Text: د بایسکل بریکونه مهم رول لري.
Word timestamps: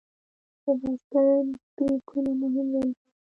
د 0.63 0.65
بایسکل 0.79 1.47
بریکونه 1.75 2.31
مهم 2.41 2.67
رول 2.75 2.85
لري. 2.91 2.93